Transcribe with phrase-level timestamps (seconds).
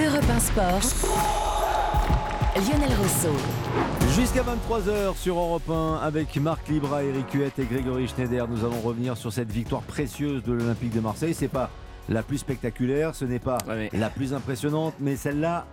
[0.00, 0.80] Europe 1 Sport.
[2.54, 3.34] Lionel Rousseau.
[4.14, 8.46] Jusqu'à 23h sur Europe 1 avec Marc Libra, Eric Huette et Grégory Schneider.
[8.46, 11.34] Nous allons revenir sur cette victoire précieuse de l'Olympique de Marseille.
[11.34, 11.70] C'est pas
[12.08, 13.58] la plus spectaculaire, ce n'est pas
[13.92, 15.66] la plus impressionnante, mais celle-là,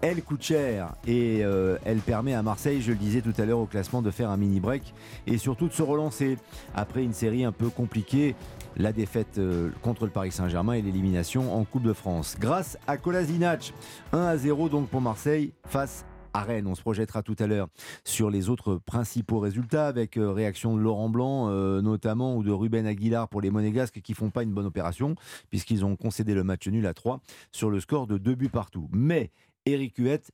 [0.00, 3.58] elle coûte cher et euh, elle permet à Marseille, je le disais tout à l'heure
[3.58, 4.94] au classement, de faire un mini break
[5.26, 6.38] et surtout de se relancer
[6.74, 8.36] après une série un peu compliquée,
[8.76, 12.36] la défaite euh, contre le Paris Saint-Germain et l'élimination en Coupe de France.
[12.38, 13.72] Grâce à Kolasinac,
[14.12, 16.66] 1 à 0 donc pour Marseille face à Rennes.
[16.66, 17.68] On se projettera tout à l'heure
[18.04, 21.50] sur les autres principaux résultats avec euh, réaction de Laurent Blanc
[21.82, 25.14] notamment ou de Ruben Aguilar pour les Monégasques qui font pas une bonne opération
[25.50, 27.20] puisqu'ils ont concédé le match nul à 3
[27.50, 28.88] sur le score de 2 buts partout.
[28.92, 29.30] Mais
[29.66, 30.30] Eric Huette,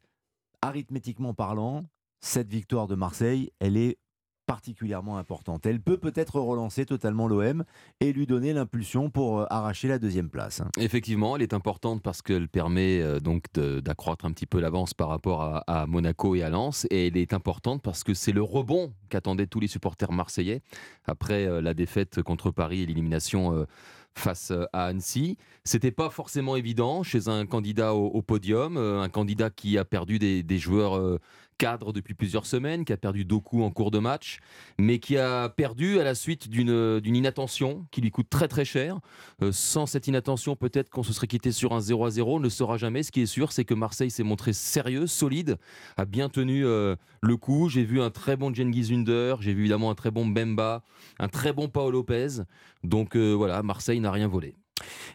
[0.62, 1.84] arithmétiquement parlant,
[2.20, 3.98] cette victoire de Marseille, elle est
[4.48, 5.66] particulièrement importante.
[5.66, 7.64] Elle peut peut-être relancer totalement l'OM
[8.00, 10.62] et lui donner l'impulsion pour euh, arracher la deuxième place.
[10.78, 15.10] Effectivement, elle est importante parce qu'elle permet euh, donc d'accroître un petit peu l'avance par
[15.10, 16.86] rapport à, Monaco et à Lens.
[16.90, 20.62] Et elle est importante parce que c'est le rebond qu'attendaient tous les supporters marseillais
[21.04, 23.66] après euh, la défaite contre Paris et l'élimination
[24.18, 25.38] face euh, à Annecy.
[25.64, 30.18] C'était pas forcément évident chez un candidat au, podium, euh, un candidat qui a perdu
[30.18, 31.18] des, joueurs euh,
[31.58, 34.38] cadres depuis plusieurs semaines, qui a perdu Doku en cours de match,
[34.78, 39.00] mais qui a perdu à la suite d'une inattention qui lui coûte très très cher.
[39.50, 42.48] sans cette inattention, peut-être qu'on se serait quitté sur un 0 à 0, on ne
[42.48, 43.02] saura jamais.
[43.02, 45.58] Ce qui est sûr, c'est que Marseille s'est montré sérieux, solide,
[45.96, 47.68] a bien tenu le coup.
[47.68, 50.84] J'ai vu un très bon Genghis Under, j'ai vu évidemment un très bon Bemba,
[51.18, 52.42] un très bon Paolo Lopez.
[52.84, 54.54] Donc voilà, Marseille n'a rien volé.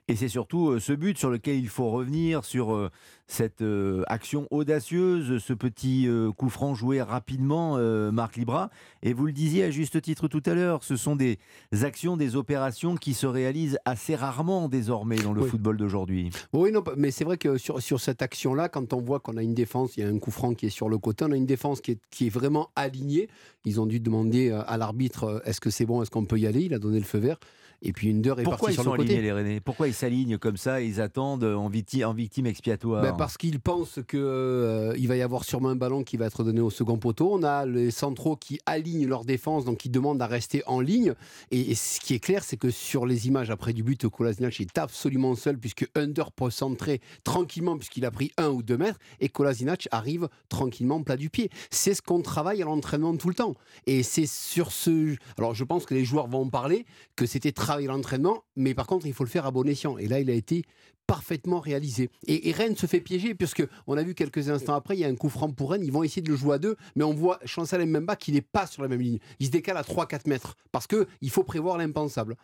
[0.08, 2.90] Et c'est surtout euh, ce but sur lequel il faut revenir, sur euh,
[3.28, 7.78] cette euh, action audacieuse, ce petit coup franc joué rapidement,
[8.12, 8.70] Marc Libra.
[9.02, 11.40] Et vous le disiez à juste titre tout à l'heure, ce sont des
[11.82, 16.30] actions, des opérations qui se réalisent assez rarement désormais dans le football d'aujourd'hui.
[16.52, 19.44] Oui, non, mais c'est vrai que sur, sur cette action-là, quand on voit qu'on a
[19.44, 21.38] une défense, il y a un coup franc qui est sur le côté, on a
[21.38, 23.30] une défense qui est, qui est vraiment alignée.
[23.66, 26.62] Ils ont dû demander à l'arbitre est-ce que c'est bon, est-ce qu'on peut y aller?
[26.62, 27.38] Il a donné le feu vert.
[27.84, 29.22] Et puis une est Pourquoi ils sont le côté.
[29.22, 29.53] les Rennais?
[29.60, 34.20] Pourquoi ils s'alignent comme ça Ils attendent en, victime, expiatoire ben Parce qu'ils pensent qu'il
[34.20, 37.30] euh, va y avoir sûrement un ballon qui va être donné au second poteau.
[37.34, 41.14] On a les centraux qui alignent leur défense, donc qui demandent à rester en ligne.
[41.52, 44.78] Et, ce qui est clair, c'est que sur les images après du but, Kolasinac est
[44.78, 49.30] absolument seul, puisque Under peut centrer tranquillement, puisqu'il a pris un ou deux mètres, et
[49.30, 51.50] Kolasinac arrive tranquillement plat du pied.
[51.70, 53.56] C'est ce qu'on travaille à l'entraînement tout le temps.
[53.88, 55.16] Et c'est sur ce.
[55.38, 58.88] Alors je pense que les joueurs vont en parler, que c'était très l'entraînement, mais par
[58.88, 59.98] contre, il faut le faire à bon escient.
[59.98, 60.64] Et là, il a été
[61.08, 62.10] parfaitement réalisé.
[62.28, 65.08] Et, Rennes se fait piéger, puisque on a vu quelques instants après, il y a
[65.08, 67.14] un coup franc pour Rennes, ils vont essayer de le jouer à deux, mais on
[67.14, 69.20] voit Chancel Mbemba qui n'est pas sur la même ligne.
[69.40, 72.36] Il se décale à 3-4 mètres, parce qu'il faut prévoir l'impensable.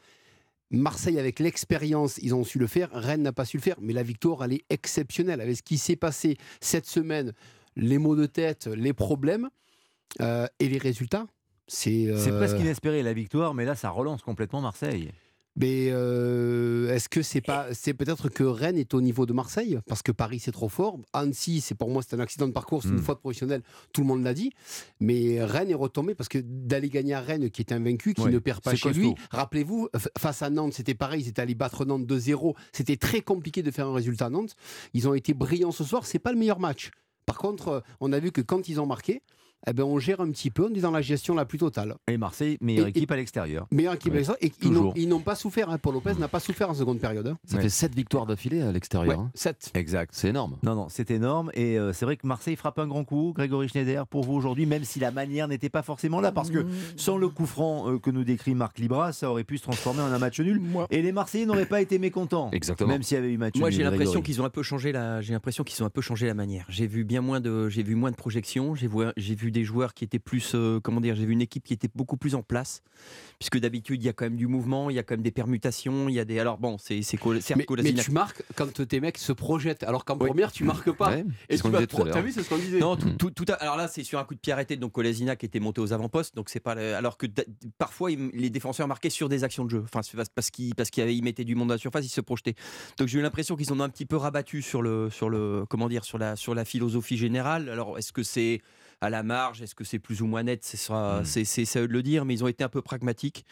[0.71, 2.89] Marseille, avec l'expérience, ils ont su le faire.
[2.91, 3.77] Rennes n'a pas su le faire.
[3.81, 5.41] Mais la victoire, elle est exceptionnelle.
[5.41, 7.33] Avec ce qui s'est passé cette semaine,
[7.75, 9.49] les maux de tête, les problèmes
[10.21, 11.25] euh, et les résultats,
[11.67, 15.11] c'est presque euh, inespéré la victoire, mais là ça relance complètement Marseille.
[15.59, 19.79] Mais euh, est-ce que c'est pas, c'est peut-être que Rennes est au niveau de Marseille?
[19.87, 20.97] Parce que Paris c'est trop fort.
[21.11, 23.03] Annecy, c'est pour moi c'est un accident de parcours, c'est une hmm.
[23.03, 23.61] faute professionnelle,
[23.93, 24.51] tout le monde l'a dit.
[25.01, 28.39] Mais Rennes est retombé parce que d'aller gagner à Rennes, qui est invaincu, qui ne
[28.39, 29.13] perd pas chez lui.
[29.31, 32.55] Rappelez-vous, face à Nantes, c'était pareil, ils étaient allés battre Nantes 2-0.
[32.71, 34.55] C'était très compliqué de faire un résultat à Nantes.
[34.93, 36.05] Ils ont été brillants ce soir.
[36.05, 36.91] C'est pas le meilleur match.
[37.25, 39.21] Par contre, on a vu que quand ils ont marqué,
[39.67, 41.95] eh ben, on gère un petit peu, on est dans la gestion la plus totale.
[42.07, 43.67] Et Marseille, meilleure équipe à l'extérieur.
[43.71, 44.93] Meilleure équipe à l'extérieur.
[44.95, 45.69] Et ils n'ont pas souffert.
[45.69, 45.77] Hein.
[45.77, 47.27] Paul Lopez n'a pas souffert en seconde période.
[47.27, 47.37] Hein.
[47.45, 49.27] Ça fait 7 victoires d'affilée à l'extérieur.
[49.33, 49.71] 7.
[49.75, 49.79] Hein.
[49.79, 50.11] Exact.
[50.13, 50.57] C'est énorme.
[50.63, 51.51] Non, non, c'est énorme.
[51.53, 54.65] Et euh, c'est vrai que Marseille frappe un grand coup, Grégory Schneider, pour vous aujourd'hui,
[54.65, 56.31] même si la manière n'était pas forcément là.
[56.31, 56.65] Parce que
[56.95, 60.01] sans le coup franc euh, que nous décrit Marc Libra, ça aurait pu se transformer
[60.01, 60.61] en un match nul.
[60.89, 62.49] Et les Marseillais n'auraient pas été mécontents.
[62.51, 62.89] Exactement.
[62.89, 63.77] Même s'il y avait eu match Moi, nul.
[63.77, 65.21] Moi, j'ai l'impression qu'ils ont un peu changé la.
[65.21, 66.65] J'ai l'impression qu'ils ont un peu changé la manière.
[66.69, 67.69] J'ai vu bien moins de.
[67.69, 68.75] J'ai vu moins de projections.
[68.75, 71.41] J'ai vu, j'ai vu des joueurs qui étaient plus, euh, comment dire, j'ai vu une
[71.41, 72.81] équipe qui était beaucoup plus en place,
[73.39, 75.31] puisque d'habitude il y a quand même du mouvement, il y a quand même des
[75.31, 76.39] permutations, il y a des.
[76.39, 80.05] Alors bon, c'est c'est certes mais, mais tu marques quand tes mecs se projettent, alors
[80.05, 81.17] qu'en première tu marques pas.
[81.49, 82.79] et tu vas T'as vu, c'est ce qu'on disait.
[82.79, 85.59] Non, tout, tout, alors là c'est sur un coup de pied arrêté, donc Kolasinac était
[85.59, 86.71] monté aux avant-postes, donc c'est pas.
[86.71, 87.27] Alors que
[87.77, 90.01] parfois les défenseurs marquaient sur des actions de jeu, enfin
[90.35, 92.55] parce qu'ils parce qu'il mettaient du monde à la surface, ils se projetaient.
[92.97, 95.87] Donc j'ai eu l'impression qu'ils ont un petit peu rabattu sur le sur le comment
[95.87, 97.69] dire sur la sur la philosophie générale.
[97.69, 98.61] Alors est-ce que c'est
[99.01, 99.61] à la marge.
[99.61, 101.23] Est-ce que c'est plus ou moins net hmm.
[101.23, 103.45] C'est c'est à eux de le dire, mais ils ont été un peu pragmatiques.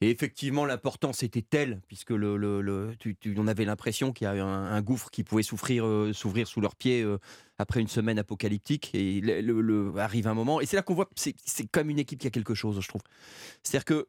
[0.00, 4.40] Et effectivement, l'importance était telle, puisque le, le, tu, on avait l'impression qu'il y avait
[4.40, 5.42] un, gouffre qui pouvait
[5.80, 7.18] euh, s'ouvrir sous leurs pieds euh,
[7.58, 8.90] après une semaine apocalyptique.
[8.94, 12.20] Et le, arrive un moment, et c'est là qu'on voit que c'est comme une équipe
[12.20, 13.02] qui a quelque chose, je trouve.
[13.62, 14.08] C'est-à-dire que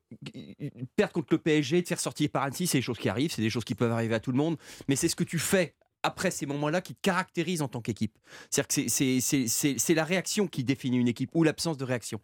[0.98, 3.42] perdre contre le PSG, te faire sortir par Annecy, c'est des choses qui arrivent, c'est
[3.42, 4.58] des choses qui peuvent arriver à tout le monde,
[4.90, 8.18] mais c'est ce que tu fais après ces moments-là qui te caractérisent en tant qu'équipe.
[8.50, 12.20] C'est-à-dire que c'est la réaction qui définit une équipe ou l'absence de réaction.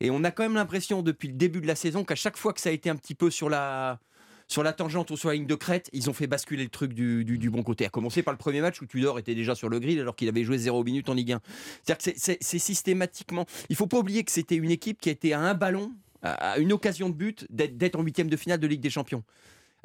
[0.00, 2.52] Et on a quand même l'impression depuis le début de la saison qu'à chaque fois
[2.52, 3.98] que ça a été un petit peu sur la,
[4.48, 6.92] sur la tangente ou sur la ligne de crête, ils ont fait basculer le truc
[6.92, 7.84] du, bon côté.
[7.84, 10.28] À commencer par le premier match où Tudor était déjà sur le grill alors qu'il
[10.28, 11.40] avait joué 0 minutes en Ligue 1.
[11.82, 13.46] C'est-à-dire que c'est systématiquement.
[13.68, 15.92] Il faut pas oublier que c'était une équipe qui a été à un ballon,
[16.22, 19.22] à une occasion de but, d'être en huitième de finale de Ligue des Champions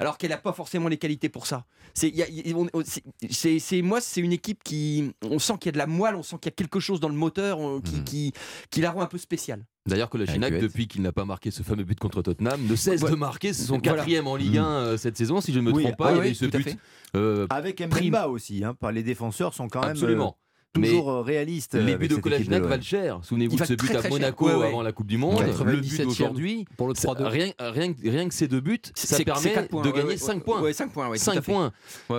[0.02, 1.64] alors qu'elle n'a pas forcément les qualités pour ça.
[1.94, 6.22] C'est, moi, c'est une équipe qui, on sent qu'il y a de la moelle, on
[6.22, 8.04] sent qu'il y a quelque chose dans le moteur qui, mhm.
[8.04, 8.32] qui,
[8.70, 9.64] qui, la rend un peu spéciale.
[9.86, 12.76] D'ailleurs, que la Ginac, depuis qu'il n'a pas marqué ce fameux but contre Tottenham, ne
[12.76, 13.52] cesse de marquer.
[13.52, 14.68] C'est son quatrième en Ligue 1 mhm.
[14.68, 16.14] euh, cette saison, si je ne me trompe pas.
[16.20, 16.76] Ah il ce but.
[17.14, 19.90] Euh, Avec Mbemba aussi, hein, par les défenseurs sont quand même.
[19.90, 20.36] Absolument.
[20.72, 21.74] Toujours euh, réaliste.
[21.74, 23.20] Les buts de Kolasinac valent cher.
[23.22, 25.42] Souvenez-vous de ce but à Monaco avant la Coupe du Monde.
[25.64, 29.54] Le but d'aujourd'hui, pour le 3 rien, rien, rien, que ces deux buts, ça permet
[29.54, 30.72] de gagner 5 points.
[30.72, 31.72] 5 points, 5 points.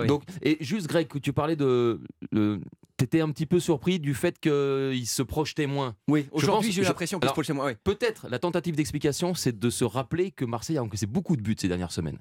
[0.06, 2.00] Donc, et juste Greg, tu parlais de.
[2.32, 5.94] tu étais un petit peu surpris du fait qu'il se projetait moins.
[6.08, 7.72] Oui, aujourd'hui j'ai l'impression qu'il se projetait moins.
[7.82, 11.56] Peut-être la tentative d'explication, c'est de se rappeler que Marseille a encaissé beaucoup de buts
[11.58, 12.18] ces dernières semaines.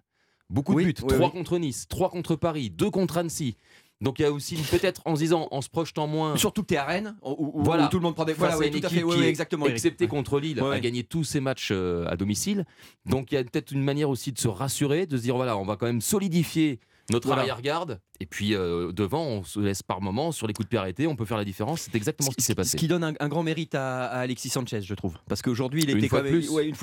[0.50, 0.94] Beaucoup de buts.
[0.94, 3.58] 3 contre Nice, 3 contre Paris, 2 contre Annecy.
[4.04, 6.36] Donc il y a aussi peut-être en se disant, en se projetant moins.
[6.36, 7.88] Surtout que tu es à Rennes, où, voilà.
[7.88, 11.04] tout le monde prend des voilà, une équipe qui, exactement, excepté contre Lille, a gagné
[11.04, 12.66] tous ses matchs euh, à domicile.
[13.06, 15.58] Donc il y a peut-être une manière aussi de se rassurer, de se dire voilà,
[15.58, 18.02] on va quand même solidifier notre arrière-garde.
[18.24, 21.08] Et puis euh, devant, on se laisse par moment sur les coups de pied arrêtés,
[21.08, 21.82] on peut faire la différence.
[21.82, 22.70] C'est exactement ce, qui s'est passé.
[22.70, 26.08] Ce qui donne un, grand mérite à, Alexis Sanchez, je trouve, parce qu'aujourd'hui il était
[26.08, 26.36] quand même,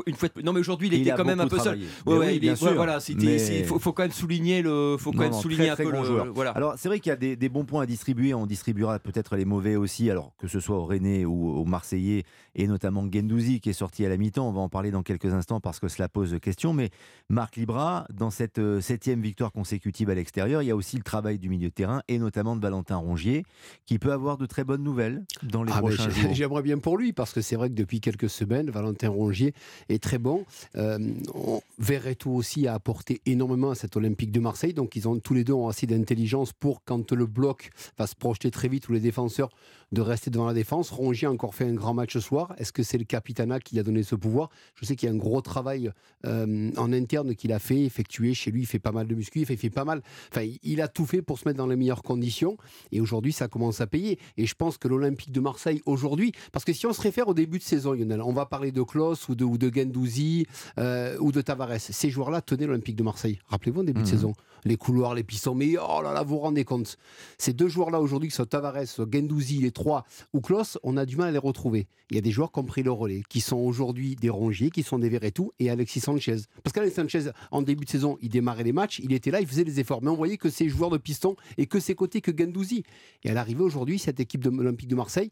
[0.06, 1.80] une, fois, non mais aujourd'hui il, était quand même un peu seul.
[2.04, 5.90] Ouais, il voilà, il faut, quand même souligner le, faut quand même souligner un peu
[5.90, 6.50] le, voilà.
[6.50, 8.34] Alors c'est vrai qu'il y a des, bons points à distribuer.
[8.34, 10.10] On distribuera peut-être les mauvais aussi.
[10.10, 14.04] Alors que ce soit au Rennais ou au Marseillais et notamment Gendouzi qui est sorti
[14.04, 14.46] à la mi-temps.
[14.46, 16.74] On va en parler dans quelques instants parce que cela pose question.
[16.74, 16.90] Mais
[17.30, 21.02] Marc Libra, dans cette euh, septième victoire consécutive à l'extérieur, il y a aussi le
[21.02, 23.44] travail du milieu de terrain et notamment de Valentin Rongier
[23.86, 26.30] qui peut avoir de très bonnes nouvelles dans les ah, prochains jours.
[26.34, 29.54] J'aimerais bien pour lui parce que c'est vrai que depuis quelques semaines, Valentin Rongier
[29.88, 30.44] est très bon.
[30.76, 30.98] Euh,
[32.18, 34.74] tout aussi a apporté énormément à cet Olympique de Marseille.
[34.74, 38.14] Donc ils ont tous les deux ont assez d'intelligence pour quand le bloc va se
[38.14, 39.50] projeter très vite ou les défenseurs
[39.92, 40.90] de rester devant la défense.
[40.90, 42.54] Rongier a encore fait un grand match ce soir.
[42.58, 44.50] Est-ce que c'est le Capitana qui a donné ce pouvoir?
[44.74, 45.90] Je sais qu'il y a un gros travail
[46.26, 48.62] euh, en interne qu'il a fait, effectué chez lui.
[48.62, 50.02] Il fait pas mal de muscu, il fait, il fait pas mal.
[50.30, 52.56] Enfin, il a tout fait pour se mettre dans les meilleures conditions.
[52.92, 54.18] Et aujourd'hui, ça commence à payer.
[54.36, 57.34] Et je pense que l'Olympique de Marseille, aujourd'hui, parce que si on se réfère au
[57.34, 60.46] début de saison, Lionel, on va parler de Klaus ou de, ou de Gendouzi
[60.78, 61.80] euh, ou de Tavares.
[61.80, 63.38] Ces joueurs-là tenaient l'Olympique de Marseille.
[63.48, 64.10] Rappelez-vous, au début de mmh.
[64.10, 64.32] saison,
[64.64, 65.54] les couloirs, les pistons.
[65.54, 66.96] Mais oh là là, vous vous rendez compte.
[67.38, 70.96] Ces deux joueurs-là aujourd'hui, que ce soit Tavares, soit Gendouzi, les trois, ou Klaus, on
[70.96, 71.86] a du mal à les retrouver.
[72.10, 74.70] Il y a des joueurs qui ont pris le relais, qui sont aujourd'hui des Rongier,
[74.70, 76.38] qui sont des Verretou et Alexis Sanchez.
[76.64, 79.46] Parce qu'Alexis Sanchez, en début de saison, il démarrait les matchs, il était là, il
[79.46, 80.02] faisait des efforts.
[80.02, 82.84] Mais on voyait que ces joueurs de piston et que ses côtés que Gendouzi.
[83.24, 85.30] Et à l'arrivée aujourd'hui, cette équipe de l'Olympique de Marseille,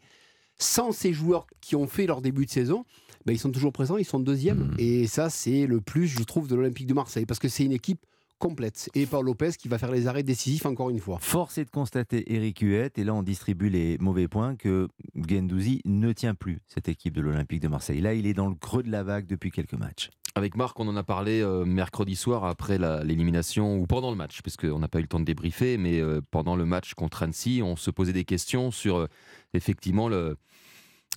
[0.59, 2.85] sans ces joueurs qui ont fait leur début de saison,
[3.27, 4.59] ben, ils sont toujours présents, ils sont deuxième.
[4.59, 4.75] Mmh.
[4.79, 7.27] Et ça, c'est le plus, je trouve, de l'Olympique de Marseille.
[7.27, 8.01] Parce que c'est une équipe
[8.39, 8.89] complète.
[8.95, 11.19] Et Paul Lopez qui va faire les arrêts décisifs encore une fois.
[11.21, 15.81] Force est de constater, Eric Huette, et là on distribue les mauvais points, que Gendouzi
[15.85, 18.01] ne tient plus cette équipe de l'Olympique de Marseille.
[18.01, 20.11] Là, il est dans le creux de la vague depuis quelques matchs.
[20.39, 24.41] Avec Marc, on en a parlé euh, mercredi soir après l'élimination, ou pendant le match,
[24.41, 27.25] parce qu'on n'a pas eu le temps de débriefer, mais euh, pendant le match contre
[27.25, 29.07] Annecy, on se posait des questions sur euh,
[29.53, 30.37] effectivement le,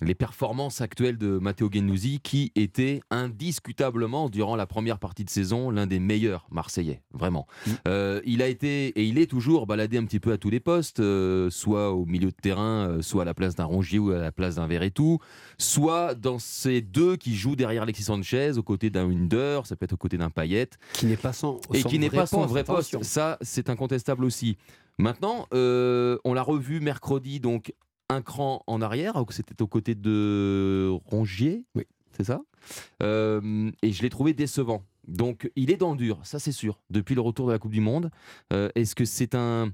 [0.01, 5.69] les performances actuelles de Matteo Guendouzi, qui était indiscutablement, durant la première partie de saison,
[5.69, 7.47] l'un des meilleurs Marseillais, vraiment.
[7.65, 7.71] Mm.
[7.87, 10.59] Euh, il a été, et il est toujours baladé un petit peu à tous les
[10.59, 14.11] postes, euh, soit au milieu de terrain, euh, soit à la place d'un Rongier ou
[14.11, 15.19] à la place d'un Verretou,
[15.59, 19.85] soit dans ces deux qui jouent derrière Alexis Sanchez, aux côtés d'un Winder, ça peut
[19.85, 20.69] être aux côtés d'un Payet.
[20.93, 23.03] Qui n'est pas son, et qui n'est pas son vrai poste.
[23.03, 24.57] Ça, c'est incontestable aussi.
[24.97, 27.73] Maintenant, on l'a revu mercredi, donc
[28.11, 31.83] un cran en arrière, c'était aux côtés de Rongier, oui.
[32.17, 32.41] c'est ça?
[33.01, 34.83] Euh, Et je l'ai trouvé décevant.
[35.07, 37.71] Donc il est dans le dur, ça c'est sûr, depuis le retour de la Coupe
[37.71, 38.11] du Monde.
[38.53, 39.71] Euh, est-ce que c'est un,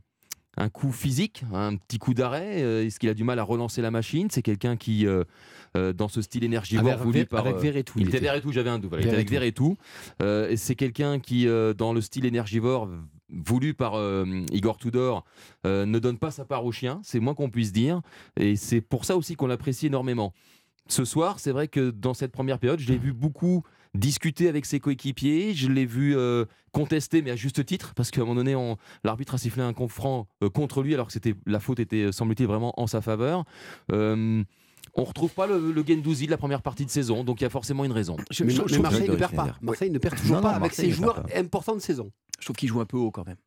[0.56, 2.64] un coup physique, un petit coup d'arrêt?
[2.64, 4.30] Euh, Est-ce qu'il a du mal à relancer la machine?
[4.32, 5.06] C'est quelqu'un qui,
[5.76, 7.46] dans ce style énergivore avec, voulu par...
[7.46, 8.00] Avec Verretou.
[8.00, 8.94] Il, était Verretou, j'avais un doute.
[8.98, 9.78] il était avec Verretou.
[10.20, 11.46] c'est quelqu'un qui,
[11.78, 12.90] dans le style énergivore,
[13.30, 15.26] voulu par euh, Igor Tudor
[15.66, 18.02] euh, ne donne pas sa part au chien, c'est moins qu'on puisse dire,
[18.40, 20.34] et c'est pour ça aussi qu'on l'apprécie énormément.
[20.88, 24.66] Ce soir, c'est vrai que dans cette première période, je l'ai vu beaucoup discuter avec
[24.66, 28.36] ses coéquipiers, je l'ai vu euh, contester, mais à juste titre, parce qu'à un moment
[28.36, 28.56] donné,
[29.04, 32.48] l'arbitre a sifflé un coup franc contre lui, alors que c'était la faute était, semble-t-il,
[32.48, 33.44] vraiment en sa faveur.
[35.00, 37.48] On retrouve pas le, le Gendouzi de la première partie de saison, donc il y
[37.48, 38.18] a forcément une raison.
[38.40, 39.56] mais, Marseille ne perd pas.
[39.62, 42.12] Marseille ne perd toujours pas avec ses joueurs importants de saison.
[42.40, 43.38] Je trouve qu'il joue un peu haut quand même.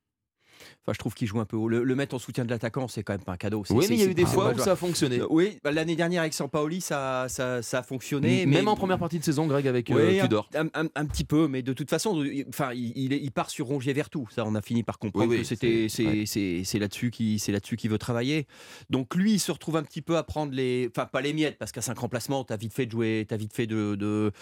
[0.85, 1.69] Enfin, je trouve qu'il joue un peu haut.
[1.69, 3.65] Le, mettre en soutien de l'attaquant, c'est quand même pas un cadeau.
[3.71, 5.21] Oui, mais il y a eu des fois où ça a fonctionné.
[5.29, 8.47] oui, bah, l'année dernière avec Sampaoli, ça, ça, ça a fonctionné.
[8.47, 10.49] Même en première partie de saison, Greg, avec Tudor.
[10.55, 14.29] Un, petit peu, mais de toute façon, enfin, il, il, part sur Rongier Vertou.
[14.31, 17.99] Ça, on a fini par comprendre que c'était, c'est là-dessus qu'il, c'est là-dessus qu'il veut
[17.99, 18.47] travailler.
[18.91, 21.59] Donc lui, il se retrouve un petit peu à prendre les, enfin pas les miettes,
[21.59, 24.33] parce qu'à cinq remplacements, t'as vite fait de jouer, t'as vite fait de, de...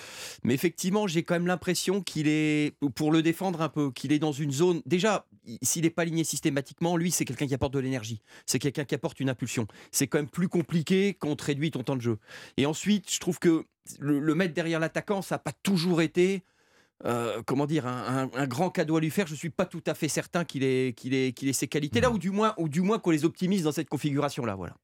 [0.44, 4.18] Mais effectivement, j'ai quand même l'impression qu'il est, pour le défendre un peu, qu'il est
[4.18, 4.82] dans une zone.
[4.86, 5.26] Déjà,
[5.62, 8.20] s'il n'est pas aligné systématiquement, lui, c'est quelqu'un qui apporte de l'énergie.
[8.46, 9.66] C'est quelqu'un qui apporte une impulsion.
[9.90, 12.18] C'est quand même plus compliqué quand on te réduit ton temps de jeu.
[12.56, 13.64] Et ensuite, je trouve que
[13.98, 16.42] le, mettre derrière l'attaquant, ça n'a pas toujours été.
[17.04, 19.28] Euh, comment dire, un, grand cadeau à lui faire.
[19.28, 21.68] Je ne suis pas tout à fait certain qu'il ait, qu'il ait, qu'il ait ces
[21.68, 22.14] qualités-là, mmh.
[22.14, 24.56] ou du moins, ou du moins qu'on les optimise dans cette configuration-là.
[24.56, 24.74] Voilà.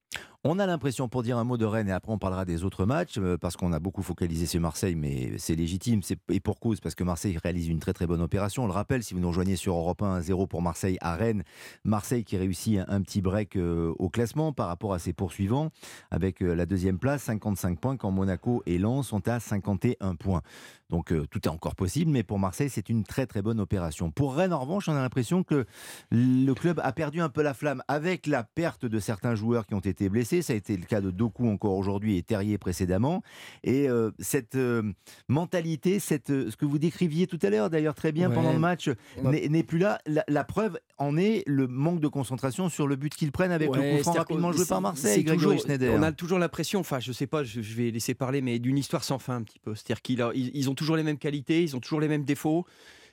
[0.47, 2.85] On a l'impression, pour dire un mot de Rennes, et après on parlera des autres
[2.85, 6.81] matchs, euh, parce qu'on a beaucoup focalisé sur Marseille, mais c'est légitime, et pour cause,
[6.81, 8.65] parce que Marseille réalise une très très bonne opération.
[8.65, 11.45] On le rappelle, si vous nous rejoignez sur Europe 1, 0 pour Marseille à Rennes,
[11.85, 15.71] Marseille qui réussit un, petit break euh, au classement par rapport à ses poursuivants,
[16.11, 20.43] avec euh, la deuxième place, 55 points, quand Monaco et Lens sont à 51 points.
[20.91, 24.11] Donc tout est encore possible, mais pour Marseille, c'est une très très bonne opération.
[24.11, 25.65] Pour Rennes, en revanche, on a l'impression que
[26.11, 29.75] le club a perdu un peu la flamme avec la perte de certains joueurs qui
[29.75, 30.43] ont été blessés.
[30.43, 33.23] Ça a été le cas de Doku encore aujourd'hui et Terrier précédemment.
[33.63, 34.83] Et euh, cette euh,
[35.29, 38.59] mentalité, cette, euh, ce que vous décriviez tout à l'heure d'ailleurs très bien pendant le
[38.59, 38.91] match,
[39.23, 40.01] n'est plus là.
[40.29, 43.97] La, preuve en est le manque de concentration sur le but qu'ils prennent avec le
[43.97, 45.25] coup franc rapidement joué par Marseille.
[45.25, 48.79] Toujours, on a toujours l'impression, enfin je sais pas, je, vais laisser parler, mais d'une
[48.79, 49.75] histoire sans fin un petit peu.
[49.75, 52.67] C'est-à-dire qu'ils ils ont toujours les mêmes qualités, ils ont toujours les mêmes défauts.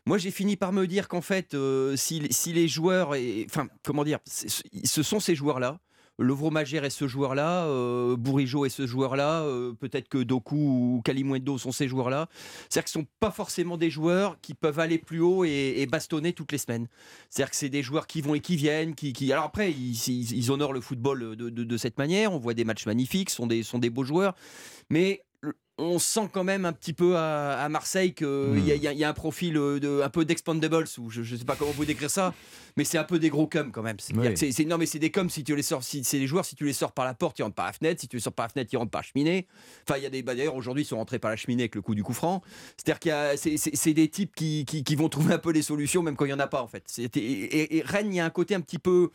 [0.05, 1.55] Moi, j'ai fini par me dire qu'en fait,
[1.95, 3.13] si, si, les joueurs,
[3.45, 5.79] enfin, comment dire, ce sont ces joueurs-là
[6.21, 11.01] Levro Magère est ce joueur-là, euh, Bourigeau est ce joueur-là, euh, peut-être que Doku ou
[11.03, 12.29] Kalimwendo sont ces joueurs-là.
[12.69, 16.33] C'est-à-dire ce ne sont pas forcément des joueurs qui peuvent aller plus haut et, bastonner
[16.33, 16.87] toutes les semaines.
[17.29, 18.95] C'est-à-dire que c'est des joueurs qui vont et qui viennent.
[18.95, 22.31] Qui, Alors après, ils, honorent le football de, cette manière.
[22.31, 24.35] On voit des matchs magnifiques, sont des, sont des beaux joueurs.
[24.89, 25.23] Mais
[25.81, 28.67] on sent quand même un petit peu à, Marseille qu'il hmm.
[28.67, 31.71] y, a un profil euh, de, un peu d'expandables, ou je ne sais pas comment
[31.71, 32.33] vous décrire ça,
[32.77, 33.97] mais c'est un peu des gros cums quand même.
[33.99, 36.55] C'est, non, mais c'est des cums si tu les sors, si, c'est des joueurs, si
[36.55, 38.33] tu les sors par la porte, ils rentrent par la fenêtre, si tu les sors
[38.33, 39.47] par la fenêtre, ils rentrent par la cheminée.
[39.87, 41.75] Enfin, il y a des, bah, d'ailleurs, aujourd'hui, ils sont rentrés par la cheminée avec
[41.75, 42.41] le coup du coup franc.
[42.77, 43.13] C'est-à-dire qu'il
[43.73, 46.39] c'est, des types qui, vont trouver un peu des solutions, même quand il n'y en
[46.39, 46.83] a pas, en fait.
[47.15, 49.11] Et, et Rennes, il y a un côté un petit peu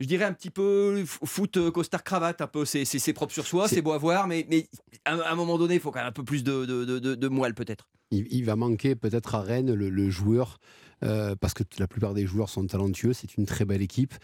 [0.00, 3.68] je dirais un petit peu foot euh, costard cravate un peu c'est propre sur soi
[3.68, 4.66] c'est beau à voir mais, mais
[5.04, 7.88] à, un moment donné il faut un peu plus de, moelle peut-être.
[8.10, 10.58] Il, va manquer peut-être à Rennes le, joueur
[11.02, 14.14] euh, parce que la plupart des joueurs sont talentueux, c'est une très belle équipe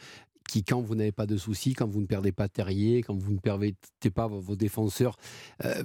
[0.48, 3.32] qui, quand vous n'avez pas de soucis, quand vous ne perdez pas Terrier, quand vous
[3.32, 3.74] ne perdez
[4.14, 5.16] pas vos, défenseurs,
[5.64, 5.82] euh,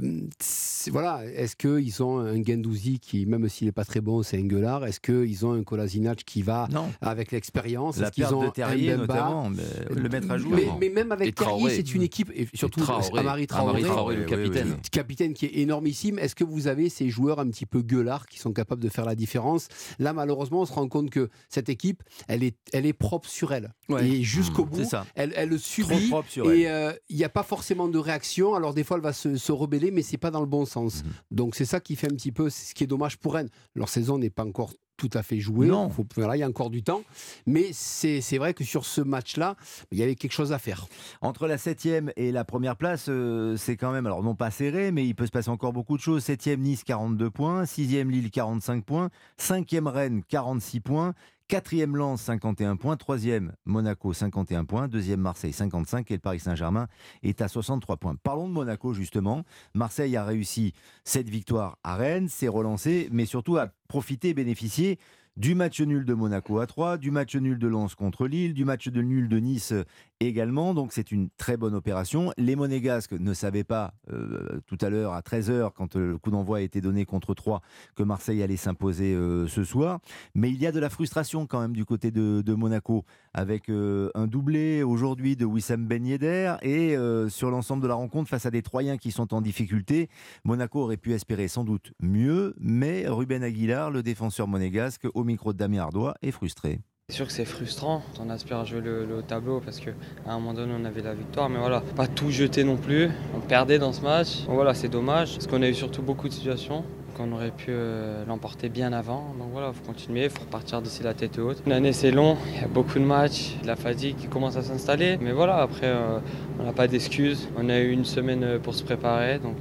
[0.91, 4.45] voilà, est-ce qu'ils ont un Gendouzi qui, même s'il n'est pas très bon, c'est un
[4.45, 6.67] gueulard Est-ce qu'ils ont un Kolasinac qui va
[7.01, 10.67] avec l'expérience La perte de Terrier, notamment, le mettre à jouer.
[10.79, 12.81] Mais, même avec Terrier, c'est une équipe, et surtout
[13.15, 14.77] Amari Traoré, le capitaine.
[14.91, 16.19] capitaine qui est énormissime.
[16.19, 19.05] Est-ce que vous avez ces joueurs un petit peu gueulards qui sont capables de faire
[19.05, 19.67] la différence?
[19.99, 23.53] Là, malheureusement, on se rend compte que cette équipe, elle est, elle est propre sur
[23.53, 23.73] elle.
[23.99, 24.81] Et jusqu'au bout,
[25.15, 26.11] elle, elle, le subit.
[26.45, 28.55] et euh, il n'y a pas forcément de réaction.
[28.55, 31.03] Alors, des fois, elle va se, rebeller, mais c'est pas dans le bon sens.
[31.03, 31.11] Mhm.
[31.31, 33.49] Donc, c'est ça qui fait un petit peu, ce qui est dommage pour elle.
[33.75, 35.67] Leur saison n'est pas encore tout à fait jouée.
[35.67, 35.89] Non.
[36.15, 37.03] voilà, il y a encore du temps.
[37.45, 39.55] Mais c'est vrai que sur ce match-là,
[39.91, 40.87] il y avait quelque chose à faire.
[41.21, 41.87] Entre la 7
[42.17, 45.27] et la première place, euh, c'est quand même, alors non pas serré, mais il peut
[45.27, 46.23] se passer encore beaucoup de choses.
[46.23, 47.65] 7 Nice, 42 points.
[47.65, 49.09] 6 Lille, 45 points.
[49.37, 51.13] 5 Rennes, 46 points.
[51.47, 52.97] Quatrième Lens, 51 points.
[52.97, 54.89] Troisième, Monaco, 51 points.
[54.89, 56.11] Deuxième, Marseille, 55.
[56.11, 56.87] Et le Paris Saint-Germain
[57.23, 58.15] est à 63 points.
[58.21, 59.43] Parlons de Monaco, justement.
[59.73, 60.73] Marseille a réussi
[61.05, 64.99] cette victoire à Rennes, s'est relancé, mais surtout a profité, bénéficié
[65.38, 68.65] du match nul de Monaco à 3, du match nul de Lens contre Lille, du
[68.65, 69.74] match de nul de Nice
[70.20, 70.74] également.
[70.74, 72.34] Donc c'est une très bonne opération.
[72.38, 76.32] Les Monégasques ne savaient pas euh, tout à l'heure à 13h, quand euh, le coup
[76.32, 77.62] d'envoi a été donné contre 3,
[77.96, 80.00] que Marseille allait s'imposer euh, ce soir.
[80.34, 84.25] Mais il y a de la frustration quand même du côté de, Monaco, avec un
[84.25, 86.96] doublé aujourd'hui de Wissam Ben Yedder et
[87.29, 90.10] sur l'ensemble de la rencontre face à des Troyens qui sont en difficulté.
[90.44, 95.53] Monaco aurait pu espérer sans doute mieux, mais Ruben Aguilar, le défenseur monégasque, au micro
[95.53, 96.79] de Damien Ardois, est frustré.
[97.10, 99.91] C'est sûr que c'est frustrant, on aspire à jouer le, tableau parce qu'à
[100.25, 103.39] un moment donné on avait la victoire, mais voilà, pas tout jeter non plus, on
[103.39, 106.84] perdait dans ce match, voilà c'est dommage parce qu'on a eu surtout beaucoup de situations,
[107.17, 109.33] qu'on aurait pu euh, l'emporter bien avant.
[109.39, 111.63] Donc voilà, il faut continuer, il faut repartir d'ici la tête haute.
[111.65, 115.17] L'année c'est long, il y a beaucoup de matchs, la fatigue qui commence à s'installer.
[115.19, 116.19] Mais voilà, après, euh,
[116.59, 117.50] on n'a pas d'excuses.
[117.57, 119.39] On a eu une semaine pour se préparer.
[119.39, 119.57] Donc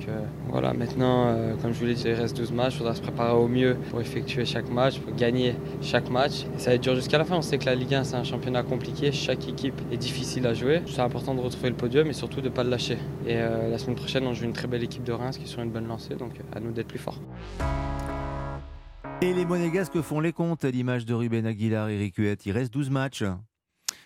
[0.49, 2.75] voilà, maintenant, comme je vous l'ai dit, il reste 12 matchs.
[2.75, 6.47] Il faudra se préparer au mieux pour effectuer chaque match, pour gagner chaque match.
[6.57, 7.37] Ça va être dur jusqu'à la fin.
[7.37, 9.13] On sait que la Ligue 1, c'est un championnat compliqué.
[9.13, 10.83] Chaque équipe est difficile à jouer.
[10.87, 12.99] C'est important de retrouver le podium et surtout de ne pas le lâcher.
[13.27, 15.61] Et la semaine prochaine, on joue une très belle équipe de Reims qui est sur
[15.63, 16.15] une bonne lancée.
[16.15, 17.21] Donc à nous d'être plus forts.
[19.23, 22.73] Et les Monégasques font les comptes à l'image de Ruben Aguilar et Eric Il reste
[22.73, 23.25] 12 matchs.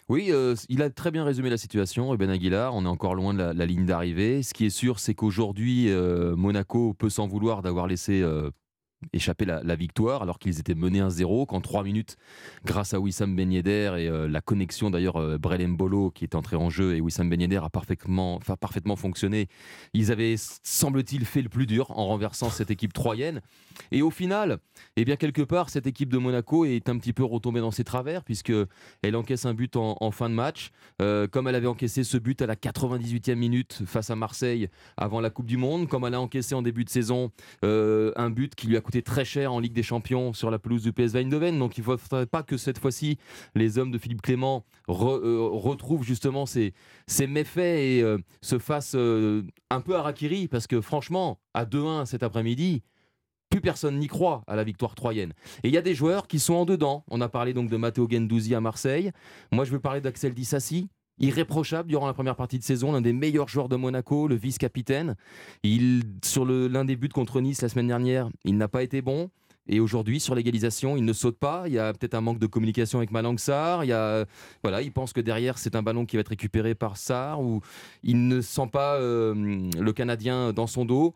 [0.08, 2.74] Oui, euh, il a très bien résumé la situation, Ruben Aguilar.
[2.74, 4.42] On est encore loin de la, ligne d'arrivée.
[4.42, 8.50] Ce qui est sûr, c'est qu'aujourd'hui, euh, Monaco peut s'en vouloir d'avoir laissé euh,
[9.12, 12.16] échapper la, victoire alors qu'ils étaient menés 1-0 qu'en 3 minutes
[12.66, 16.68] grâce à Wissam Ben et euh, la connexion d'ailleurs euh, Bolo qui est entré en
[16.68, 19.48] jeu et Wissam Ben a parfaitement, parfaitement fonctionné.
[19.94, 23.40] Ils avaient semble-t-il fait le plus dur en renversant cette équipe troyenne.
[23.90, 24.58] Et au final
[24.96, 27.84] eh bien quelque part cette équipe de Monaco est un petit peu retombée dans ses
[27.84, 28.52] travers puisque
[29.02, 30.70] elle encaisse un but en, fin de match.
[31.00, 35.20] Euh, comme elle avait encaissé ce but à la 98e minute face à Marseille avant
[35.20, 37.30] la Coupe du Monde comme elle a encaissé en début de saison
[37.64, 40.58] euh, un but qui lui a coûté très cher en Ligue des Champions sur la
[40.58, 41.58] pelouse du PSV Eindhoven.
[41.58, 43.18] Donc il ne faudrait pas que cette fois-ci
[43.54, 46.74] les hommes de Philippe Clément euh, retrouvent justement ces,
[47.06, 52.06] ces méfaits et euh, se fassent euh, un peu harakiri parce que franchement, à 2-1
[52.06, 52.82] cet après-midi,
[53.50, 55.32] plus personne n'y croit à la victoire troyenne.
[55.64, 57.04] Et il y a des joueurs qui sont en dedans.
[57.08, 59.10] On a parlé donc de Matteo Gendouzi à Marseille.
[59.50, 60.88] Moi, je veux parler d'Axel Dissassi,
[61.20, 65.16] irréprochable durant la première partie de saison, l'un des meilleurs joueurs de Monaco, le vice-capitaine.
[65.62, 69.30] Il, sur l'un des buts contre Nice la semaine dernière, il n'a pas été bon.
[69.68, 71.64] Et aujourd'hui, sur l'égalisation, il ne saute pas.
[71.66, 73.84] Il y a peut-être un manque de communication avec Malang Sarr.
[73.84, 74.24] Il, y a,
[74.64, 77.40] voilà, il pense que derrière, c'est un ballon qui va être récupéré par Sarr.
[77.40, 77.60] Ou
[78.02, 81.14] il ne sent pas euh, le Canadien dans son dos.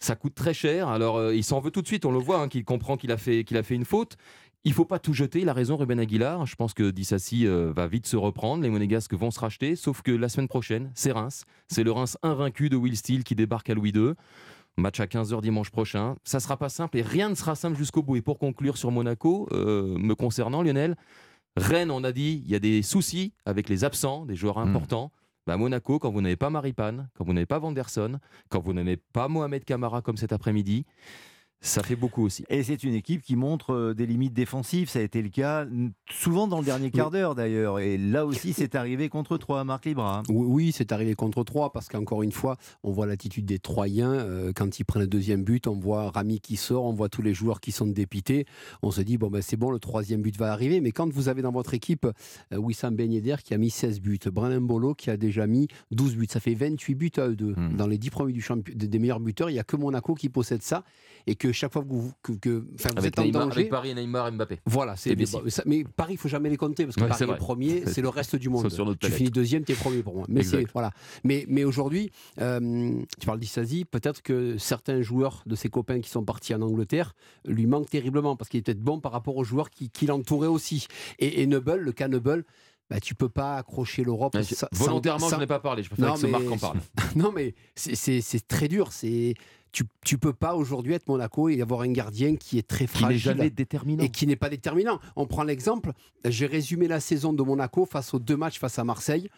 [0.00, 0.88] Ça coûte très cher.
[0.88, 2.04] Alors, euh, il s'en veut tout de suite.
[2.04, 4.18] On le voit, hein, qu'il comprend qu'il a, fait, qu'il a fait une faute.
[4.66, 6.46] Il faut pas tout jeter, il a raison Ruben Aguilar.
[6.46, 8.62] Je pense que Dissassi euh, va vite se reprendre.
[8.62, 9.76] Les Monégasques vont se racheter.
[9.76, 11.44] Sauf que la semaine prochaine, c'est Reims.
[11.68, 14.12] C'est le Reims invaincu de Will Steele qui débarque à Louis II.
[14.78, 16.16] Match à 15h dimanche prochain.
[16.24, 18.16] Ça sera pas simple et rien ne sera simple jusqu'au bout.
[18.16, 20.96] Et pour conclure sur Monaco, euh, me concernant, Lionel,
[21.56, 24.68] Rennes, on a dit, il y a des soucis avec les absents, des joueurs hmm.
[24.68, 25.12] importants.
[25.46, 28.18] Bah, Monaco, quand vous n'avez pas Maripane, quand vous n'avez pas Vanderson,
[28.48, 30.86] quand vous n'avez pas Mohamed Camara comme cet après-midi,
[31.64, 32.44] ça fait beaucoup aussi.
[32.50, 34.90] Et c'est une équipe qui montre euh, des limites défensives.
[34.90, 35.66] Ça a été le cas
[36.10, 37.80] souvent dans le dernier quart d'heure d'ailleurs.
[37.80, 40.22] Et là aussi, c'est arrivé contre 3, Marc Libra.
[40.28, 44.12] Oui, c'est arrivé contre 3 parce qu'encore une fois, on voit l'attitude des Troyens.
[44.12, 47.22] Euh, quand ils prennent le deuxième but, on voit Rami qui sort, on voit tous
[47.22, 48.46] les joueurs qui sont dépités.
[48.82, 50.82] On se dit, bon, ben, c'est bon, le troisième but va arriver.
[50.82, 52.06] Mais quand vous avez dans votre équipe
[52.52, 55.68] euh, Wissam Ben Yedder qui a mis 16 buts, Brennan Bolo qui a déjà mis
[55.92, 57.54] 12 buts, ça fait 28 buts à eux deux.
[57.56, 57.76] Hmm.
[57.76, 60.62] Dans les 10 premiers du des meilleurs buteurs, il n'y a que Monaco qui possède
[60.62, 60.84] ça.
[61.26, 63.60] Et que chaque fois que vous, que, que vous êtes en danger.
[63.60, 64.60] Avec Paris, Neymar, Mbappé.
[64.66, 65.16] Voilà, c'est
[65.66, 68.36] mais Paris, il faut jamais les compter parce que Paris est, premier, c'est le reste
[68.36, 68.68] du monde.
[69.00, 70.26] tu finis deuxième, tu es premier pour moi.
[70.28, 70.90] Mais voilà.
[71.22, 76.10] Mais, mais aujourd'hui, euh, tu parles d'Issasi, peut-être que certains joueurs de ses copains qui
[76.10, 77.14] sont partis en Angleterre
[77.46, 80.48] lui manquent terriblement parce qu'il est peut-être bon par rapport aux joueurs qui, qui l'entouraient
[80.48, 80.86] aussi.
[81.18, 82.44] Et, et le cas Noble,
[82.90, 84.36] bah, tu peux pas accrocher l'Europe.
[84.72, 85.82] Volontairement, je n'ai pas parlé.
[85.82, 86.80] Je préfère que ce Marc en parle.
[87.16, 88.92] non, mais c'est très dur.
[88.92, 89.34] C'est
[89.74, 93.52] tu, tu peux pas aujourd'hui être Monaco et avoir un gardien qui est très fragile
[93.52, 94.04] déterminant.
[94.04, 95.00] et qui n'est pas déterminant.
[95.16, 95.92] On prend l'exemple,
[96.24, 99.28] j'ai résumé la saison de Monaco face aux deux matchs face à Marseille.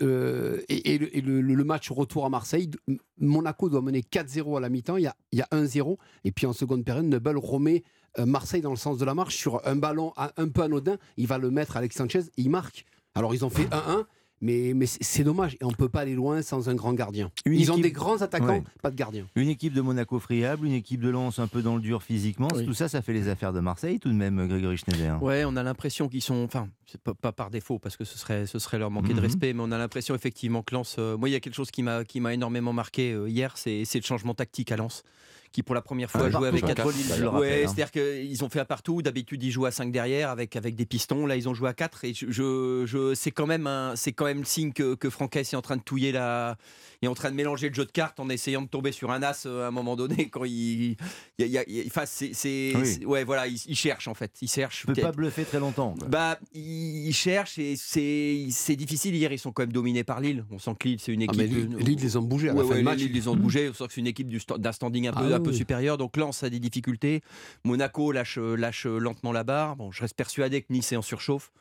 [0.00, 2.70] Euh, et, le, match retour à Marseille,
[3.18, 6.52] Monaco doit mener 4-0 à la mi-temps, il y a, a 1-0, et puis en
[6.52, 7.82] seconde période, Nebel remet
[8.18, 11.26] euh, Marseille dans le sens de la marche sur un ballon un peu anodin, il
[11.26, 12.86] va le mettre Alex Sanchez, il marque.
[13.14, 14.04] Alors ils ont fait 1-1,
[14.42, 15.54] mais, c'est dommage.
[15.60, 17.30] Et on ne peut pas aller loin sans un grand gardien.
[17.46, 19.26] Ils ont des grands attaquants, pas de gardien.
[19.36, 22.48] Une équipe de Monaco friable, une équipe de Lens un peu dans le dur physiquement.
[22.48, 25.22] Tout ça, ça fait les affaires de Marseille, tout de même, Grégory Schneider.
[25.22, 26.42] Ouais, on a l'impression qu'ils sont.
[26.44, 26.68] Enfin,
[27.04, 29.20] pas, pas, par défaut, parce que ce serait, ce serait leur manquer de mhm.
[29.20, 30.96] respect, mais on a l'impression effectivement que Lens.
[30.98, 34.02] Euh, moi, il y a quelque chose qui m'a énormément marqué euh, hier, c'est le
[34.02, 35.04] changement tactique à Lens
[35.52, 37.66] qui pour la première fois ah, avec 4 ouais, hein.
[37.66, 39.02] c'est-à-dire qu'ils ont fait à partout.
[39.02, 41.26] D'habitude, ils jouent à 5 derrière avec, avec des pistons.
[41.26, 44.40] Là, ils ont joué à 4 et je, je, c'est quand même c'est quand même
[44.40, 46.56] le signe que, que est en train de touiller la,
[47.02, 49.22] est en train de mélanger le jeu de cartes en essayant de tomber sur un
[49.22, 50.96] as euh, à un moment donné quand il,
[51.38, 51.64] il, y a,
[52.06, 54.84] c'est, ouais, voilà, il, cherche en fait, il cherche.
[54.88, 55.94] Il peut pas bluffer très longtemps.
[56.08, 59.14] Bah, il, cherche et c'est, c'est difficile.
[59.14, 60.44] Hier, ils sont quand même dominés par Lille.
[60.50, 61.40] On sent que Lille, c'est une ah, équipe.
[61.40, 62.98] Lille, les ont bougés à la fin match.
[62.98, 63.70] Lille les ont bougés.
[63.70, 65.98] On sent que c'est une équipe d'un standing un peu, ah un peu supérieur.
[65.98, 67.22] Donc Lens a des difficultés.
[67.64, 69.76] Monaco lâche, lâche lentement la barre.
[69.76, 71.52] Bon, je reste persuadé que Nice est en surchauffe.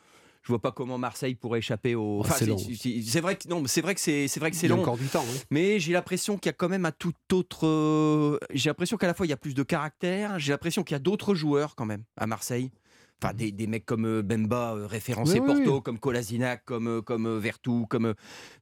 [0.44, 2.24] je vois pas comment Marseille pourrait échapper au.
[2.28, 2.58] Ah, c'est long.
[2.58, 4.82] c'est vrai que non, c'est vrai que c'est c'est vrai que c'est long.
[4.82, 5.26] encore du temps.
[5.50, 7.67] Mais j'ai l'impression qu'il y a quand même un tout autre.
[7.67, 10.39] euh, J'ai l'impression qu'à la fois il y a plus de caractère.
[10.39, 12.72] J'ai l'impression qu'il y a d'autres joueurs quand même à Marseille.
[13.24, 15.82] Enfin, des, des mecs comme euh, Bemba, euh, référencé Oui, Porto, oui.
[15.84, 18.08] comme Kolasinac, comme, euh, comme Vertu, comme,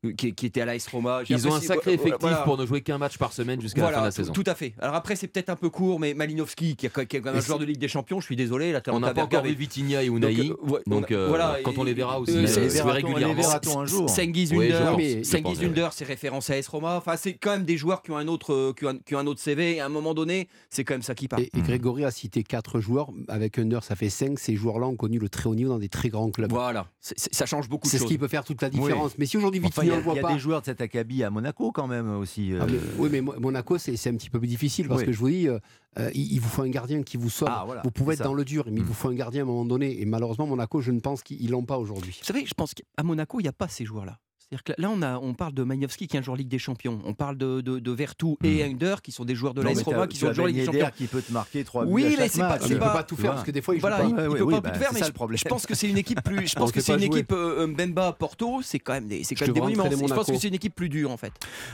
[0.06, 1.22] euh, qui, qui était à l'AS Roma.
[1.30, 2.38] Ils ont un sacré effectif voilà.
[2.42, 4.34] pour ne jouer qu'un match par semaine jusqu'à Voilà, la fin de la tout- saison.
[4.34, 4.74] Tout à fait.
[4.80, 7.38] Alors après, c'est peut-être un peu court, mais Malinowski, qui est qui est quand même
[7.38, 8.74] un joueur de Ligue des Champions, je suis désolé.
[8.74, 9.50] Là, On n'a pas encore regardé.
[9.52, 10.34] vu Vitinha et Unai.
[10.36, 13.34] Donc, euh, ouais, Donc, on a- euh, voilà, quand on les verra aussi, c'est- régulièrement.
[13.36, 16.98] les verra-t-on un jour Sengiz Under, je Sengiz Under, c'est référence à AS Roma.
[16.98, 19.78] Enfin, c'est quand même des joueurs qui ont un autre, qui ont un, autre CV.
[19.78, 21.40] Et à un moment donné, c'est quand même ça qui part.
[21.40, 23.10] Et, et Grégory a cité quatre joueurs.
[23.30, 24.38] Avec Under, ça fait cinq.
[24.50, 26.50] Ces joueurs-là ont connu le très haut niveau dans des très grands clubs.
[26.50, 29.16] Voilà, ça change beaucoup de C'est ce qui peut faire toute la différence.
[29.20, 30.34] Mais si aujourd'hui Enfin, il y Vitinha a, ne voit il y a pas.
[30.34, 32.52] des joueurs de cet acabit à Monaco quand même aussi.
[32.54, 32.60] euh.
[32.64, 35.06] Ah, mais- oui, mais Mo- Monaco, c'est un petit peu plus difficile parce Oui.
[35.06, 35.60] que je vous dis, euh,
[36.00, 37.50] euh, il, il vous faut un gardien qui vous sauve.
[37.52, 38.24] Ah, voilà, vous pouvez être ça.
[38.24, 40.02] dans le dur, mais il vous faut un gardien à un moment donné.
[40.02, 42.18] Et malheureusement, Monaco, je ne pense qu'ils l'ont pas aujourd'hui.
[42.20, 44.18] Vous savez, je pense qu'à Monaco, il n'y a pas ces joueurs-là.
[44.52, 46.58] C'est-à-dire que là, on, a, on parle de Magnowski qui est un joueur Ligue des
[46.58, 47.00] Champions.
[47.06, 50.08] On parle de, de, de Vertu et Under qui sont des joueurs de l'AS Roma
[50.08, 50.90] qui sont des joueurs de Ligue des Champions.
[50.98, 53.16] qui peut te marquer 3 buts Oui, à mais c'est pas- il peut pas- tout
[53.16, 54.22] faire parce que des fois, il Voilà, joue il, pas.
[54.22, 55.38] Ouais, il ouais, peut oui, pas bah, tout faire, mais je, le problème.
[55.38, 56.48] je pense que c'est une équipe plus.
[56.48, 57.20] Je On pense que c'est une jouer.
[57.20, 60.08] équipe euh, Mbemba Porto, c'est quand même des, c'est quand Je même des monuments.
[60.08, 61.32] Je pense que c'est une équipe plus dure en fait.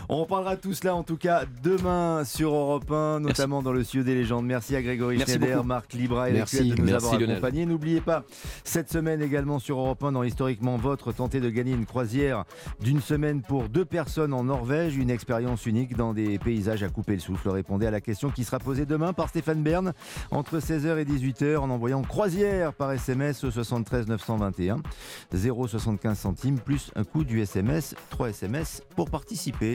[0.10, 4.04] On reparlera tout cela en tout cas demain sur Europe 1, notamment dans le studio
[4.04, 4.46] des légendes.
[4.46, 5.64] Merci à Grégory Schneider.
[5.64, 6.72] Marc Libra et Merci.
[6.72, 7.66] De nous avoir accompagnés.
[7.66, 8.26] N'oubliez pas,
[8.66, 12.44] cette semaine également sur Europe 1, dans Historiquement Votre, tentez de gagner une croisière
[12.80, 17.14] d'une semaine pour deux personnes en Norvège, une expérience unique dans des paysages à couper
[17.14, 17.50] le souffle.
[17.50, 19.94] Répondez à la question qui sera posée demain par Stéphane Bern
[20.32, 24.82] entre 16h et 18h en envoyant croisière par SMS au 73 921
[25.34, 29.74] 0,75 centimes plus un coût du SMS, 3 SMS pour participer.